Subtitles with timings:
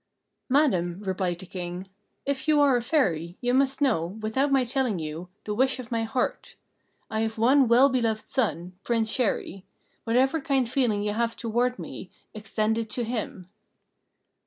[0.49, 1.87] "Madam," replied the King,
[2.25, 5.91] "if you are a Fairy, you must know, without my telling you, the wish of
[5.91, 6.55] my heart.
[7.11, 9.61] I have one well beloved son, Prince Chéri:
[10.03, 13.45] whatever kindly feeling you have toward me, extend it to him."